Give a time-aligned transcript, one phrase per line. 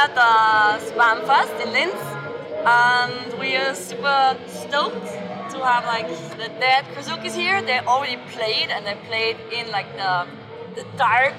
[0.00, 0.32] at the
[0.88, 2.00] Spamfest in Linz,
[2.64, 5.06] and we are super stoked
[5.52, 6.08] to have like
[6.40, 7.60] the dead Krasukis here.
[7.60, 10.26] They already played, and they played in like the
[10.76, 11.34] the dark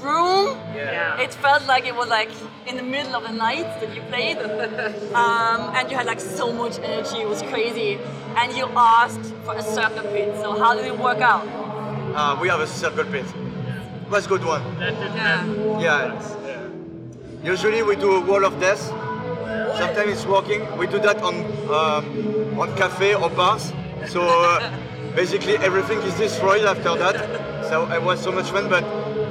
[0.00, 0.58] room.
[0.74, 1.20] Yeah.
[1.24, 2.30] It felt like it was like
[2.66, 4.38] in the middle of the night that you played,
[5.22, 7.18] um, and you had like so much energy.
[7.18, 8.00] It was crazy,
[8.36, 10.34] and you asked for a circle pit.
[10.42, 11.46] So how did it work out?
[12.16, 13.26] Uh, we have a circle pit.
[14.10, 14.62] That's good one.
[14.78, 15.80] That did Yeah.
[15.86, 16.45] Yeah.
[17.46, 18.82] Usually we do a wall of death.
[19.78, 20.66] Sometimes it's working.
[20.76, 21.36] We do that on
[21.70, 23.72] um, on cafe or bars.
[24.08, 24.68] So uh,
[25.14, 27.16] basically everything is destroyed after that.
[27.70, 28.82] So it was so much fun, but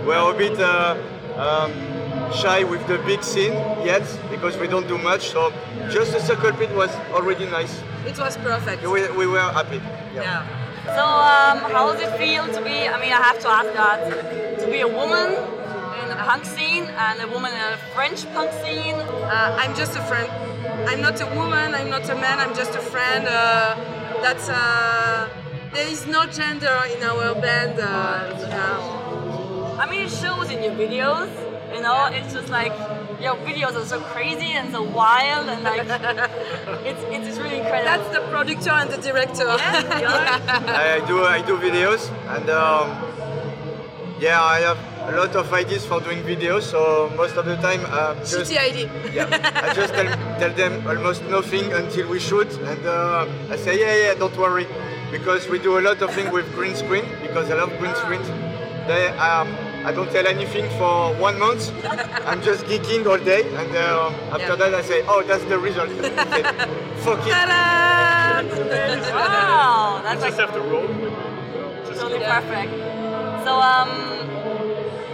[0.07, 0.95] we're a bit uh,
[1.35, 1.73] um,
[2.31, 3.51] shy with the big scene
[3.83, 5.31] yet because we don't do much.
[5.31, 5.51] So
[5.91, 7.83] just the circle pit was already nice.
[8.07, 8.81] It was perfect.
[8.83, 9.81] We, we were happy.
[10.13, 10.47] Yeah.
[10.85, 12.87] So um, how does it feel to be?
[12.87, 15.54] I mean, I have to ask that to be a woman
[16.15, 18.95] a punk scene and a woman in a French punk scene.
[18.95, 20.29] Uh, I'm just a friend.
[20.89, 21.75] I'm not a woman.
[21.75, 22.39] I'm not a man.
[22.39, 23.25] I'm just a friend.
[23.27, 23.75] Uh,
[24.21, 25.29] that's uh,
[25.73, 27.79] there is no gender in our band.
[27.79, 29.77] Uh, yeah.
[29.81, 31.29] I mean, it shows in your videos.
[31.73, 32.71] You know, it's just like
[33.19, 35.81] your videos are so crazy and so wild and like
[36.89, 37.91] it's it's really incredible.
[37.91, 39.43] That's the producer and the director.
[39.43, 41.01] Yeah, yeah.
[41.01, 42.87] I do I do videos and um,
[44.19, 47.81] yeah I have a lot of ideas for doing videos so most of the time
[47.93, 48.89] um, just Shitty idea.
[49.13, 50.07] yeah I just tell,
[50.39, 54.67] tell them almost nothing until we shoot and uh, I say yeah yeah don't worry
[55.11, 58.21] because we do a lot of things with green screen because I love green screen.
[58.87, 59.47] They, um,
[59.83, 61.71] I don't tell anything for one month.
[62.27, 64.55] I'm just geeking all day and uh, after Yeah.
[64.55, 65.89] that I say oh that's the result.
[65.89, 65.95] I
[66.33, 66.43] say,
[67.05, 67.31] Fuck it.
[67.31, 68.41] Ta-da!
[69.13, 71.03] wow, You that's just like have to roll with it.
[71.03, 72.41] you know, Just totally Yeah.
[72.41, 72.71] perfect.
[73.45, 73.89] So um,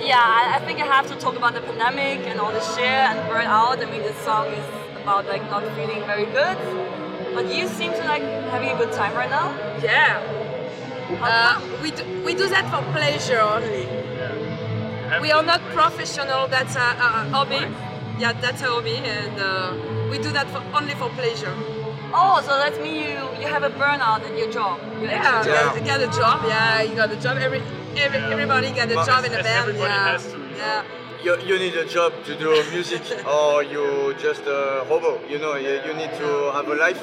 [0.02, 2.80] yeah, I, I think I have to talk about the pandemic and all the shit
[2.86, 3.80] and burn out.
[3.80, 4.66] I mean, this song is
[5.02, 6.58] about like not feeling very good,
[7.34, 9.50] but you seem to like having a good time right now.
[9.82, 10.22] Yeah.
[11.22, 13.86] Uh, we, do, we do that for pleasure only.
[15.10, 16.48] have We are not professional.
[16.48, 17.62] That's a, a a hobby.
[18.18, 19.74] Yeah, that's a hobby, and uh,
[20.10, 21.54] we do that for, only for pleasure.
[22.14, 24.80] Oh, so that means you you have a burnout at your job.
[25.02, 25.76] Your Yeah, actual Yeah.
[25.76, 26.38] you got a job.
[26.48, 27.38] Yeah, you got a job.
[27.38, 27.62] Every,
[27.98, 28.30] every Yeah.
[28.30, 29.78] everybody got a job in a as band.
[29.78, 30.12] yeah.
[30.12, 30.58] has to, you know.
[30.58, 30.84] yeah.
[31.24, 35.56] You, you need a job to do music or you just a hobo you know
[35.56, 37.02] you, you need to have a life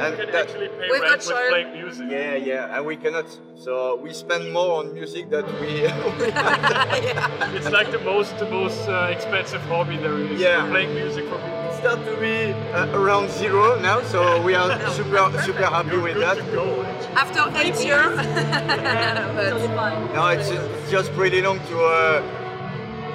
[0.00, 2.06] and You can that, actually pay We've rent got with child- playing music.
[2.10, 5.82] yeah yeah and we cannot so we spend more on music than we
[7.56, 10.40] It's like the most the most uh, expensive hobby there is.
[10.40, 10.66] Yeah.
[10.70, 11.58] Playing music for people.
[11.80, 16.22] start to be uh, around zero now so we are super super happy with Good
[16.24, 16.66] that to go.
[17.24, 18.16] After eight years.
[19.76, 22.22] but no it's, it's just pretty long to uh,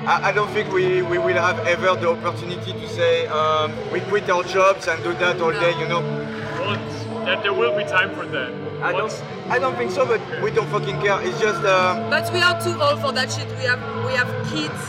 [0.08, 4.00] I, I don't think we, we will have ever the opportunity to say um, we
[4.02, 6.02] quit our jobs and do that all day you know
[6.58, 6.80] But
[7.26, 8.54] that there will be time for that.
[8.84, 9.14] I don't
[9.50, 12.60] I don't think so but we don't fucking care it's just um, but we are
[12.62, 13.48] too old for that shit.
[13.58, 14.82] We have we have kids,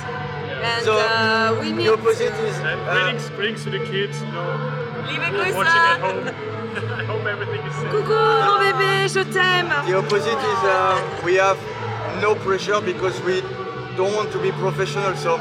[0.62, 1.86] and So, uh, we need.
[1.86, 4.48] the opposite is And uh, greetings, greetings to the kids, you know,
[5.08, 6.28] Liebe who watching at home.
[7.00, 7.90] I hope everything is safe.
[7.90, 9.72] Coucou mon bébé, je t'aime.
[9.88, 11.56] The opposite is uh, we have
[12.20, 13.40] no pressure because we
[13.96, 15.36] don't want to be professional, so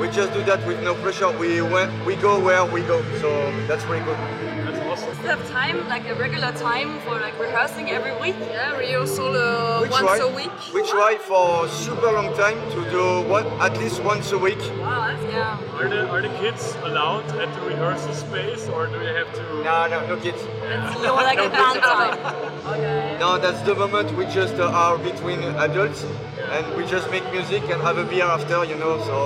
[0.00, 1.30] we just do that with no pressure.
[1.38, 3.30] We went, we go where we go, so
[3.66, 4.16] that's pretty good.
[4.64, 5.16] That's awesome.
[5.16, 8.36] Do you have time, like a regular time for like rehearsing every week?
[8.38, 10.50] Yeah, rehearsal uh, We once try, a week.
[10.74, 14.58] we try for super long time to do one at least once a week.
[14.58, 15.78] Wow, that's yeah.
[15.78, 19.42] Are the are the kids allowed at the rehearsal space, or do they have to?
[19.62, 20.42] No, no, no kids.
[20.42, 22.18] That's your like a band time.
[22.66, 23.16] Okay.
[23.20, 26.04] No, that's the moment we just uh, are between adults
[26.50, 28.98] and we just make music and have a beer after, you know.
[29.04, 29.16] So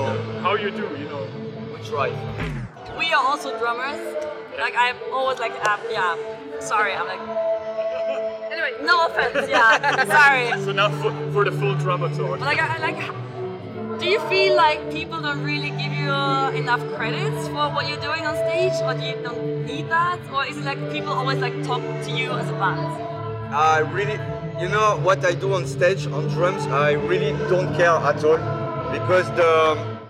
[0.42, 1.27] How you do, you know?
[1.72, 2.10] we try.
[2.98, 4.00] We are also drummers.
[4.59, 6.16] Like I'm always like, uh, yeah.
[6.60, 7.50] Sorry, I'm like, Anyway,
[8.83, 10.04] no offense, yeah.
[10.16, 10.65] Sorry.
[10.65, 12.39] So now for, for the full drama talk.
[12.39, 14.01] But like, I like.
[14.01, 18.25] Do you feel like people don't really give you enough credits for what you're doing
[18.25, 21.63] on stage, or do you don't need that, or is it like people always like
[21.65, 22.81] talk to you as a band?
[23.53, 24.19] I really,
[24.63, 28.39] you know, what I do on stage on drums, I really don't care at all
[28.93, 30.01] because the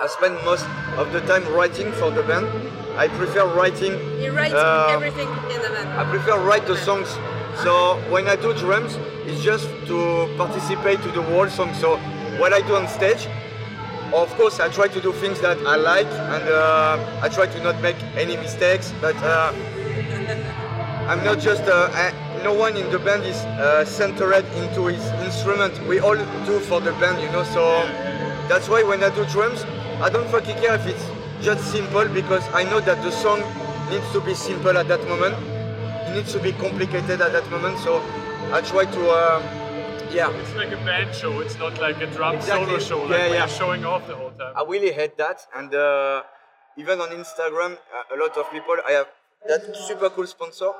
[0.00, 0.64] I spend most
[0.96, 2.46] of the time writing for the band.
[2.96, 3.92] I prefer writing.
[4.18, 5.88] he writes uh, everything in the band.
[5.90, 7.08] I prefer write the songs.
[7.62, 8.96] So when I do drums,
[9.26, 11.74] it's just to participate to the whole song.
[11.74, 11.96] So
[12.38, 13.26] what I do on stage,
[14.14, 17.62] of course, I try to do things that I like, and uh, I try to
[17.62, 18.94] not make any mistakes.
[19.00, 19.52] But uh,
[21.08, 21.64] I'm not just.
[21.64, 22.12] Uh, I,
[22.44, 25.74] no one in the band is uh, centered into his instrument.
[25.88, 27.42] We all do for the band, you know.
[27.42, 27.82] So
[28.48, 29.64] that's why when I do drums,
[30.00, 31.04] I don't fucking care if it's
[31.42, 33.42] just simple because I know that the song
[33.90, 35.57] needs to be simple at that moment.
[36.18, 37.78] It needs to be complicated at that moment.
[37.78, 38.02] So
[38.52, 39.38] I try to, uh,
[40.10, 40.30] yeah.
[40.42, 41.38] It's like a band show.
[41.38, 42.66] It's not like a drum Exactly.
[42.66, 42.98] solo show.
[43.02, 43.38] Like Yeah, where yeah.
[43.46, 44.52] you're showing off the whole time.
[44.56, 45.46] I really hate that.
[45.54, 46.24] And uh,
[46.76, 49.06] even on Instagram, uh, a lot of people, I have
[49.46, 50.72] that super cool sponsor,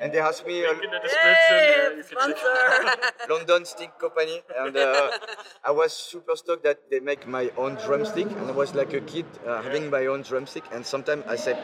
[0.00, 0.64] and they ask me.
[0.64, 1.60] Uh, in the description.
[1.60, 3.28] uh, you can check it out.
[3.28, 5.10] London Stick Company, and uh,
[5.62, 9.00] I was super stoked that they make my own drumstick, and I was like a
[9.02, 11.58] kid uh, having my own drumstick, and sometimes I said,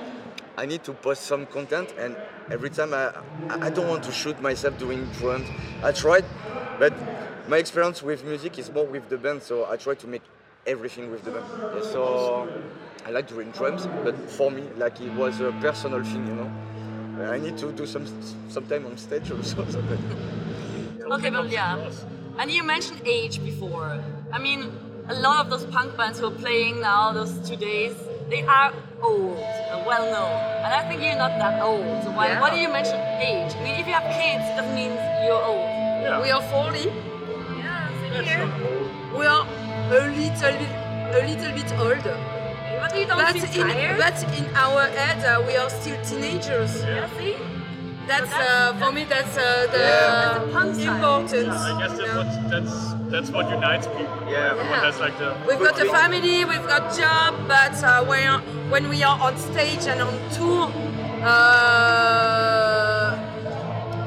[0.57, 2.17] I need to post some content, and
[2.51, 3.13] every time I,
[3.49, 5.49] I don't want to shoot myself doing drums.
[5.83, 6.25] I tried,
[6.79, 6.93] but
[7.49, 10.23] my experience with music is more with the band, so I try to make
[10.67, 11.47] everything with the band.
[11.75, 12.49] Yeah, so
[13.07, 16.51] I like doing drums, but for me, like it was a personal thing, you know.
[17.31, 18.07] I need to do some
[18.49, 19.99] sometime on stage or something.
[21.03, 21.91] Okay, but yeah.
[22.39, 24.03] And you mentioned age before.
[24.33, 24.73] I mean,
[25.09, 27.95] a lot of those punk bands who are playing now, those two days,
[28.33, 29.37] they are old,
[29.85, 30.37] well known.
[30.65, 31.85] And I think you're not that old.
[32.03, 32.41] So why, Yeah.
[32.41, 33.53] why do you mention age?
[33.59, 34.79] I mean, if you have kids, it doesn't
[35.27, 35.69] you're old.
[36.05, 36.23] Yeah.
[36.25, 36.89] We are 40.
[36.89, 38.49] Yeah, same here.
[39.19, 40.73] We are a little bit,
[41.13, 42.17] a little bit older.
[42.81, 46.73] But you don't But in, but in our head, uh, we are still teenagers.
[46.83, 47.37] yeah, see?
[48.07, 49.05] That's uh, for me.
[49.05, 49.89] That's uh, the Yeah.
[50.11, 50.87] That's the punk side.
[50.95, 51.49] important.
[51.51, 52.19] I guess that's know.
[52.19, 52.75] what, that's
[53.13, 54.19] that's what unites people.
[54.29, 54.51] Yeah.
[54.53, 54.85] Everyone Yeah.
[54.91, 55.35] has like the.
[55.49, 58.41] We've got a family, we've got job, but uh, when,
[58.71, 60.65] when we are on stage and on tour,
[62.23, 63.19] uh,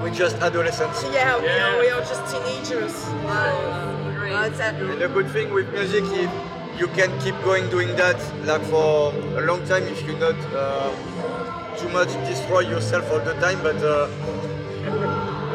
[0.01, 1.03] We're just adolescents.
[1.13, 1.65] yeah, we, Yeah.
[1.73, 2.95] Are, we are just teenagers.
[4.19, 4.33] Great.
[4.33, 6.29] Uh, that- And the good thing with music is
[6.79, 10.91] you can keep going doing that like for a long time if you're not uh,
[11.77, 13.61] too much destroy yourself all the time.
[13.63, 14.07] But uh,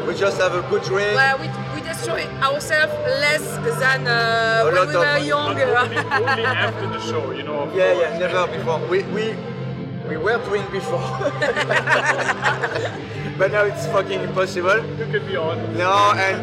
[0.07, 1.15] we just have a good drink.
[1.15, 3.43] well, we, we destroy ourselves less
[3.79, 5.77] than uh, when we of- were younger.
[5.77, 7.61] only, only after the show, you know.
[7.63, 8.05] of Yeah, course.
[8.11, 8.79] yeah, never before.
[8.87, 9.35] We we
[10.09, 10.99] we were doing before,
[13.37, 14.77] but now it's fucking impossible.
[14.97, 15.71] You can be honest.
[15.77, 16.41] No, and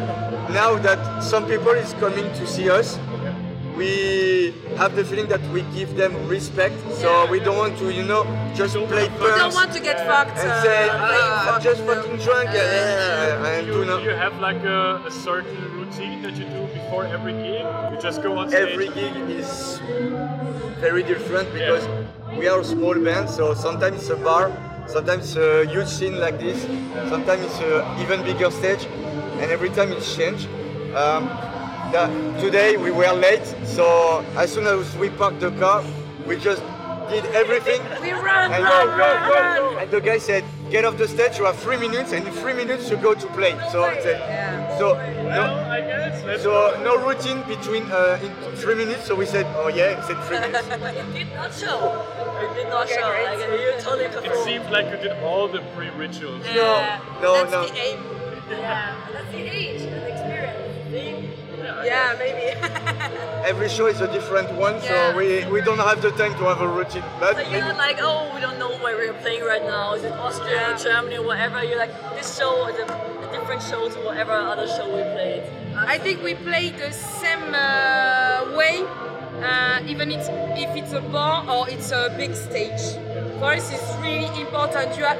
[0.53, 2.97] now that some people is coming to see us,
[3.79, 6.75] we have the feeling that we give them respect.
[7.01, 8.21] So we don't want to, you know,
[8.53, 10.37] just play we don't want to get fucked.
[10.43, 14.03] and uh, say, "Ah, I'm just you fucking drunk and, and Do do you, not.
[14.03, 17.65] you have like a, a certain routine that you do before every gig?
[17.91, 18.67] You just go on stage.
[18.69, 19.79] Every gig is
[20.85, 21.83] very different because
[22.37, 24.45] we are a small band, so sometimes it's a bar,
[24.87, 26.59] sometimes it's a huge scene like this,
[27.13, 28.83] sometimes it's an even bigger stage,
[29.41, 30.47] and every time it's changed.
[30.95, 31.23] Um,
[31.91, 32.09] that
[32.39, 35.83] today we were late, so as soon as we parked the car,
[36.25, 36.61] we just
[37.09, 37.81] did everything.
[38.01, 39.77] We ran, And run, go, run, go, run.
[39.83, 42.53] And the guy said, get off the stage, you have three minutes, and in three
[42.53, 43.53] minutes you go to play.
[43.71, 44.77] So, it's a- Yeah.
[44.77, 46.23] so, Well, no, I guess.
[46.25, 46.83] Let's so go.
[46.83, 49.05] no routine between uh, in three minutes.
[49.07, 50.67] So we said, oh yeah, it's in three minutes.
[50.69, 52.05] But it did not show.
[52.45, 53.09] It did not Okay, show.
[53.09, 53.25] great.
[53.25, 54.43] Like, you totally It performed.
[54.45, 56.45] seemed like you did all the pre-rituals.
[56.45, 56.99] Yeah.
[57.21, 57.67] No, no, That's no.
[57.67, 57.99] the aim.
[58.49, 59.81] Yeah, that's the age
[61.85, 62.55] Yeah, maybe.
[63.49, 66.61] Every show is a different one, so we, we don't have the time to have
[66.61, 67.03] a routine.
[67.19, 69.93] But So you're not like, oh, we don't know where we're playing right now.
[69.93, 71.63] Is it Austria, Germany, or whatever?
[71.63, 75.43] You're like, this show is a, a different show to whatever other show we played.
[75.75, 78.83] I think we play the same uh, way,
[79.41, 80.27] uh, even it's,
[80.59, 82.81] if it's a bar or it's a big stage.
[83.39, 84.97] For us, it's really important.
[84.97, 85.17] You are,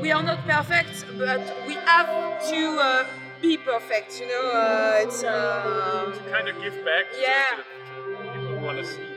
[0.00, 2.06] we are not perfect, but we have
[2.50, 3.04] to uh,
[3.42, 4.20] be perfect.
[4.20, 5.22] You know, uh, it's.
[5.24, 7.56] Uh, kind of give back to, Yeah.
[7.56, 9.08] to, to people who want to see.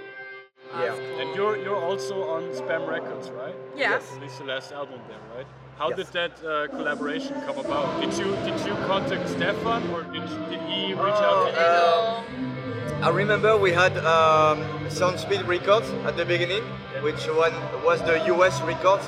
[0.83, 0.95] yeah.
[1.21, 3.55] And you're you're also on Spam Records, right?
[3.77, 3.99] yeah.
[4.15, 5.47] Released the last album there, right?
[5.77, 5.97] How Yes.
[5.97, 7.87] did that uh, collaboration come about?
[8.01, 11.67] Did you did you contact Stefan or did, did he reach out to you?
[11.67, 14.57] Uh, I remember we had um,
[14.99, 16.63] Soundspeed Records at the beginning,
[17.07, 17.53] which one
[17.87, 19.05] was the US records.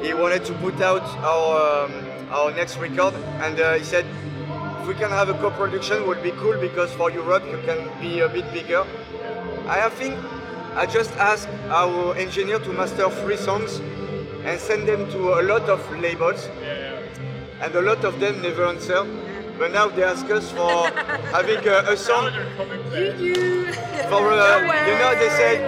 [0.00, 0.06] Yeah.
[0.06, 1.92] He wanted to put out our um,
[2.30, 4.04] our next record, and uh, he said
[4.80, 8.20] if we can have a co-production, would be cool because for Europe you can be
[8.20, 8.84] a bit bigger.
[9.68, 10.18] I think
[10.74, 13.80] I just asked our engineer to master three songs
[14.44, 17.64] and send them to a lot of labels, Yeah, yeah.
[17.64, 19.04] and a lot of them never answer.
[19.58, 20.86] But now they ask us for
[21.34, 23.18] having a, a song they're coming back.
[23.18, 23.72] You.
[24.08, 25.58] for uh, you know they said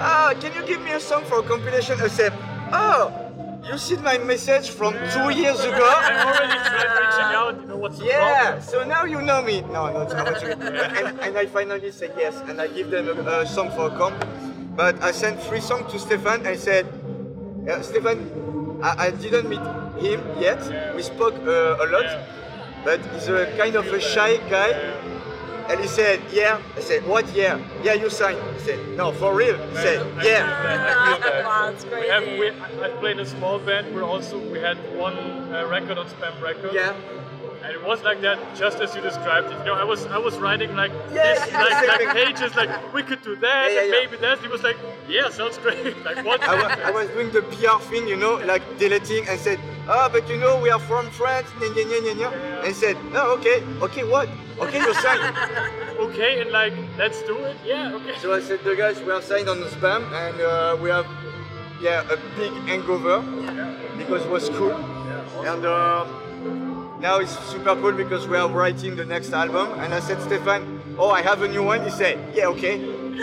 [0.00, 2.32] ah can you give me a song for a compilation I said
[2.72, 3.27] oh
[3.68, 5.88] you see my message from two years ago.
[6.00, 7.60] I ago already tried reaching out.
[7.60, 8.62] You know what's the yeah problem?
[8.62, 11.90] so now you know me no no it's not what you and, and I finally
[11.90, 14.18] said yes and I give them a, a song for a comp
[14.76, 16.86] but I sent three songs to Stefan I said
[17.68, 18.18] uh, Stefan
[18.82, 19.64] I, I didn't meet
[20.02, 20.60] him yet
[20.94, 22.08] we spoke uh, a lot
[22.84, 24.70] but he's a kind of a shy guy
[25.68, 26.60] And he said, yeah.
[26.76, 27.28] I said, what?
[27.34, 27.60] Yeah.
[27.82, 28.38] Yeah, you signed.
[28.56, 29.56] He said, no, for real.
[29.68, 31.12] He said, I yeah.
[31.12, 31.44] feel that.
[31.44, 33.94] Wow, it's We have, we, I I played in a small band.
[33.94, 35.16] We're also we had one
[35.52, 36.72] uh, record on Spam Records.
[36.74, 36.94] Yeah.
[37.68, 39.58] And it was like that, just as you described it.
[39.58, 42.70] You know, I was I was writing like Yeah, this, yeah, like, like pages, like
[42.94, 44.00] we could do that, Yeah, yeah, and yeah.
[44.00, 44.38] maybe that.
[44.38, 46.02] He was like, yeah, sounds great.
[46.08, 46.42] like what?
[46.48, 50.08] I, wa- I was doing the PR thing, you know, like deleting and said, ah,
[50.10, 52.64] but you know, we are from France, nya, nya, nya, nya, nya.
[52.64, 54.30] and said, oh, okay, okay, what?
[54.58, 55.36] Okay, you're signed.
[56.08, 57.56] okay, and like let's do it.
[57.66, 58.16] Yeah, okay.
[58.18, 61.04] so I said, the guys, we are signed on the spam, and uh, we have,
[61.82, 63.20] yeah, a big hangover
[64.00, 64.72] because it was cool,
[65.44, 66.06] and uh,
[67.00, 70.82] now it's super cool because we are writing the next album, and I said, Stefan,
[70.98, 71.84] oh, I have a new one.
[71.84, 72.78] He said, yeah, okay.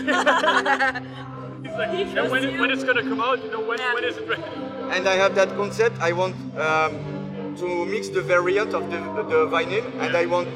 [1.65, 4.27] He's like, and when, when it's gonna come out, you know, when, when is it
[4.27, 4.43] ready?
[4.91, 5.99] and I have that concept.
[5.99, 10.47] I want um, to mix the variant of the, the vinyl, and I want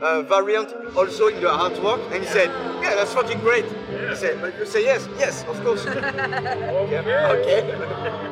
[0.00, 2.04] a variant also in the artwork.
[2.12, 2.48] And he said,
[2.82, 3.64] "Yeah, that's fucking great."
[4.08, 8.28] He said, "But you say yes, yes, of course." yeah, okay.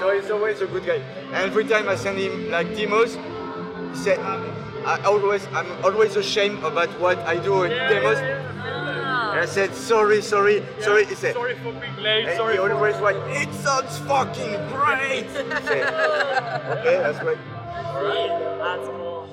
[0.00, 1.02] so he's always a good guy.
[1.30, 6.64] And every time I send him like demos, he said, "I always, I'm always ashamed
[6.64, 11.34] about what I do in demos." And I said, "Sorry, sorry, sorry." He said.
[11.34, 12.26] Sorry for being late.
[12.26, 15.28] And sorry he for always went, it sounds fucking great!
[15.68, 15.86] Said,
[16.80, 17.38] okay, that's great.
[18.58, 19.28] That's cool.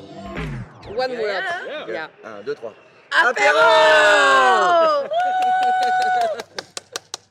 [0.93, 1.43] One word.
[1.67, 1.87] Yeah.
[1.87, 2.07] Yeah.
[2.23, 2.73] Un, deux, trois.
[3.11, 3.63] Apéro!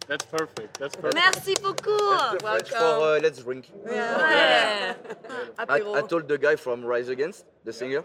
[0.09, 0.79] That's perfect.
[0.79, 1.15] That's perfect.
[1.15, 2.33] Merci beaucoup.
[2.33, 2.77] The French for
[3.17, 3.71] uh, let's drink.
[3.87, 4.95] Yeah.
[5.59, 5.97] I, Apéro.
[5.97, 8.05] I told the guy from Rise Against, the singer,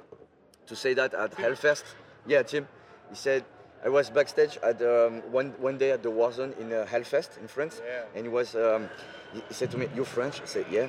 [0.68, 1.84] to say that at Hellfest.
[2.28, 2.68] Yeah, Tim.
[3.10, 3.44] He said,
[3.86, 7.48] I was backstage at um, one, one day at the Warzone in uh, Hellfest in
[7.48, 8.04] France, Yeah.
[8.16, 8.56] and he was.
[8.56, 8.90] Um,
[9.34, 10.88] he he said to me, "You French?" I said, "Yeah."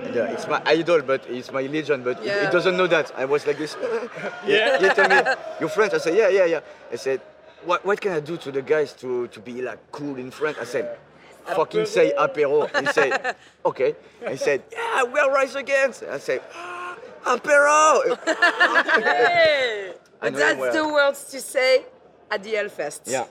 [0.00, 3.12] And, uh, it's my idol, but it's my legend, but he- he, doesn't know that.
[3.16, 3.76] I was like this.
[4.46, 4.78] Yeah.
[4.80, 5.20] He told me,
[5.60, 6.60] "You French?" I said, "Yeah, yeah, yeah."
[6.92, 7.20] I said,
[7.66, 10.58] "What, what can I do to the guys to, to be like cool in French?"
[10.58, 10.98] I said,
[11.46, 13.94] "Fucking say apéro." He said, "Okay."
[14.26, 20.72] I said, "Yeah, we'll Rise Against." I said, "Ah, "Apéro." I But that's well.
[20.72, 21.84] the words to say
[22.30, 23.02] at the Hellfest.
[23.06, 23.24] Yeah.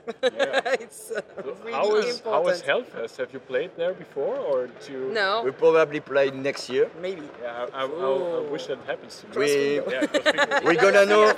[0.80, 1.22] it's uh,
[1.64, 2.26] really How is important.
[2.46, 3.18] how is Hellfest?
[3.18, 5.12] Have you played there before, or to?
[5.14, 6.90] No, We probably play next year.
[7.02, 7.24] maybe.
[7.42, 9.46] Yeah, I, I, I, I wish that happens to me.
[9.46, 11.34] We, yeah, we're gonna know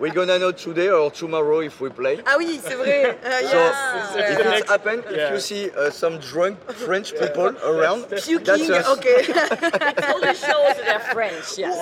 [0.00, 2.20] we're gonna know today or tomorrow if we play.
[2.26, 3.10] Ah oui, c'est vrai.
[3.10, 4.14] Uh, So yes.
[4.16, 4.58] if Yeah.
[4.58, 8.88] it happens, if you see uh, some drunk French people around, that's Puking, us.
[8.98, 9.22] okay.
[10.06, 11.58] Totally shows that they're French.
[11.58, 11.74] Yes.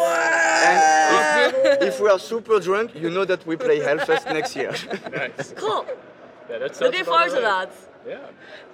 [0.71, 0.78] And
[1.54, 4.75] if, if we are super drunk, you know that we play Hellfest next year.
[5.12, 5.52] nice.
[5.56, 5.87] Cool.
[6.50, 7.73] Yeah, that Looking about forward to that.
[8.06, 8.18] Yeah.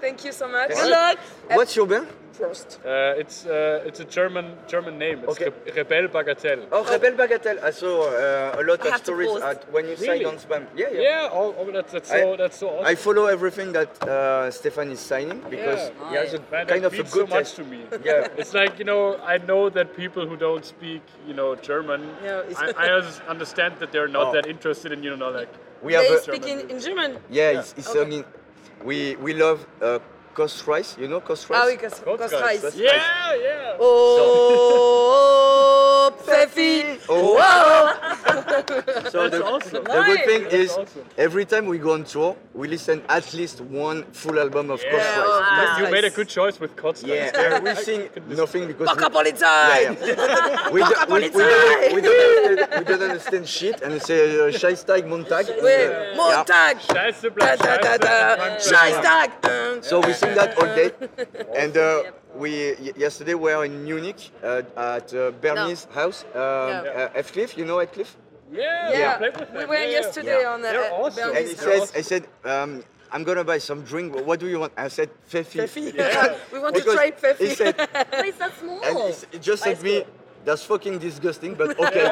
[0.00, 0.70] Thank you so much.
[0.70, 1.18] Good luck.
[1.50, 2.08] What's your band?
[2.36, 2.78] Prost.
[2.84, 5.18] Uh, it's uh, it's a German German name.
[5.24, 5.50] It's Okay.
[5.66, 6.66] Re- Rebel Bagatelle.
[6.72, 7.62] Oh, Rebel Bagatelle.
[7.62, 10.06] I saw uh, a lot I of stories at when you Really?
[10.06, 10.66] signed on Spam.
[10.74, 11.00] Yeah, yeah.
[11.00, 12.86] Yeah, oh, oh, that's, that's I- so that's so awesome.
[12.86, 16.08] I follow everything that uh, Stefan is signing because Yeah.
[16.10, 17.56] he has a Man, kind of a means good so much taste.
[17.56, 17.80] to me.
[18.04, 18.28] Yeah.
[18.40, 22.00] It's like you know, I know that people who don't speak, you know, German.
[22.24, 22.86] Yeah, I, I
[23.28, 24.32] understand that they're not Oh.
[24.32, 25.52] that interested in, you know, like.
[25.82, 27.16] We have They a, speak in, in German.
[27.30, 28.22] yeah, it's, it's Okay.
[28.64, 28.86] Singing.
[28.86, 29.98] We we love uh,
[30.34, 30.96] Kotzreiz.
[30.98, 31.56] You know Kotzreiz.
[31.56, 32.62] Ah oui, Cos- Coast Cost guys.
[32.64, 32.76] Rice.
[32.76, 33.76] Yeah, yeah.
[34.80, 36.98] Oh, Pfeffi.
[37.08, 37.36] Oh.
[39.10, 39.84] So That's the, awesome.
[39.84, 41.04] the good thing That's is, awesome.
[41.18, 44.90] every time we go on tour, we listen at least one full album of Yeah,
[44.92, 45.24] Kotzreiz.
[45.26, 45.92] oh, You- you nice.
[45.92, 47.02] made a good choice with Cots.
[47.02, 49.40] Yeah, and we sing nothing because we, Napolitan.
[49.40, 50.70] yeah, yeah.
[50.74, 54.50] we, do, we, we, don't, we, don't understand, we don't understand shit and say uh,
[54.60, 55.48] Scheistag, Montag.
[55.48, 56.76] and, uh, Montag.
[59.44, 60.90] Uh, So we sing that all day.
[61.56, 62.02] And uh,
[62.34, 67.08] we yesterday we were in Munich uh, at uh, Bernie's house, um, Yeah.
[67.10, 67.56] uh, Heathcliff.
[67.58, 68.16] You know Heathcliff?
[68.52, 69.68] Yeah, Yeah, played we them.
[69.68, 69.90] were yeah, yeah.
[69.90, 70.48] yesterday Yeah.
[70.52, 71.28] on uh, They're awesome.
[71.36, 74.14] And he They're says, I said, um, I'm gonna buy some drink.
[74.26, 74.72] What do you want?
[74.76, 75.60] I said, Pfeffi.
[75.62, 75.94] Pfeffi.
[75.96, 76.36] Yeah.
[76.52, 77.38] we want to try Pfeffi.
[77.38, 77.76] He said,
[78.12, 78.80] Wait, that's small.
[78.84, 80.04] and he just said me,
[80.44, 82.04] that's fucking disgusting, but okay.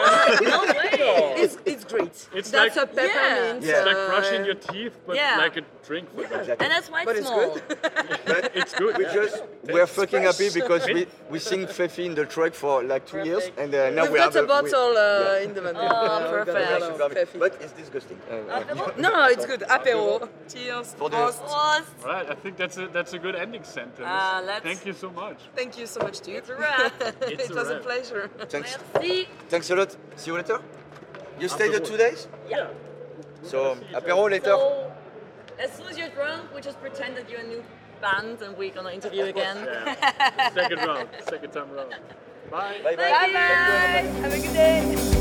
[0.43, 0.75] no way.
[1.43, 2.29] it's, it's great.
[2.35, 3.65] It's That's like- a peppermint.
[3.65, 3.77] Yeah.
[3.79, 5.37] It's like uh, brushing your teeth, but Yeah.
[5.39, 6.41] like a drink for them.
[6.41, 6.65] Exactly.
[6.67, 7.55] And that's why But it's it's small.
[7.55, 7.79] good.
[8.27, 8.99] But It's good.
[8.99, 9.15] we yeah.
[9.15, 10.39] just we're fucking fresh.
[10.39, 13.91] happy because we, we sing Pfeffi in the truck for like two years, and uh,
[13.91, 15.01] now We've we got have a bottle uh,
[15.39, 15.45] yeah.
[15.45, 15.77] in the van.
[15.77, 17.33] Oh, Uh, we've got a perfect.
[17.33, 17.41] bottle.
[17.41, 18.19] But it's disgusting.
[18.31, 18.65] Uh,
[18.99, 19.61] No, no, it's good.
[19.61, 20.29] Apéro.
[20.53, 20.95] Cheers.
[20.99, 21.41] For the- Prost.
[21.49, 21.87] Prost.
[22.05, 24.05] All right, I think that's a that's a good ending sentence.
[24.05, 25.39] Ah, let's- Thank you so much.
[25.57, 26.37] Thank you so much, dude.
[26.37, 26.93] It's a wrap.
[27.23, 27.83] It was a wrap.
[28.27, 28.47] Pleasure.
[28.49, 28.79] Thanks.
[28.95, 29.29] Merci.
[29.49, 29.97] Thanks a lot.
[30.17, 30.61] See you later.
[31.39, 32.29] You stay the two days?
[32.49, 32.69] Yeah.
[33.43, 34.57] So apéro later.
[34.57, 34.93] So,
[35.59, 37.63] as soon as you're drunk, we just pretend that you're a new
[38.01, 39.57] band and we're gonna interview again.
[39.65, 40.51] Yeah.
[40.55, 41.09] second round.
[41.29, 41.91] Second time round.
[42.51, 42.81] Bye.
[42.83, 43.11] Bye bye.
[43.11, 44.21] Bye bye.
[44.23, 45.18] Have a good day.